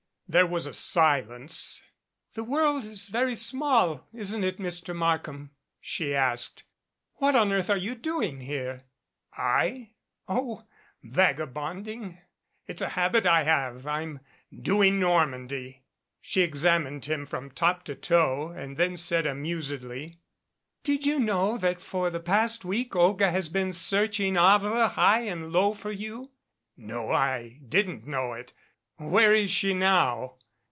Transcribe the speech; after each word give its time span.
There 0.33 0.47
was 0.47 0.65
a 0.65 0.73
silence. 0.73 1.83
"The 2.35 2.43
world 2.45 2.85
is 2.85 3.09
very 3.09 3.35
small, 3.35 4.07
isn't 4.13 4.45
it, 4.45 4.59
Mr. 4.59 4.95
Markham?" 4.95 5.51
she 5.81 6.15
asked. 6.15 6.63
"What 7.15 7.35
on 7.35 7.51
earth 7.51 7.69
are 7.69 7.75
you 7.75 7.95
doing 7.95 8.39
here?" 8.39 8.83
"I? 9.33 9.89
Oh, 10.29 10.63
vagabonding. 11.03 12.19
It's 12.65 12.81
a 12.81 12.87
habit 12.91 13.25
I 13.25 13.43
have, 13.43 13.85
I'm 13.85 14.21
doing 14.57 15.01
Normandy." 15.01 15.83
She 16.21 16.43
examined 16.43 17.03
him 17.03 17.25
from 17.25 17.51
top 17.51 17.83
to 17.83 17.95
toe 17.95 18.53
and 18.55 18.77
then 18.77 18.95
said 18.95 19.25
amusedly: 19.25 20.21
"Did 20.85 21.05
you 21.05 21.19
know 21.19 21.57
that 21.57 21.81
for 21.81 22.09
the 22.09 22.21
past 22.21 22.63
week 22.63 22.95
Olga 22.95 23.31
has 23.31 23.49
been 23.49 23.73
searching 23.73 24.35
Havre 24.35 24.87
high 24.87 25.23
and 25.23 25.51
low 25.51 25.73
for 25.73 25.91
you?" 25.91 26.31
"No. 26.77 27.11
I 27.11 27.59
didn't 27.67 28.07
know 28.07 28.31
it. 28.31 28.53
Where 29.03 29.33
is 29.33 29.49
she 29.49 29.73
now?" 29.73 30.35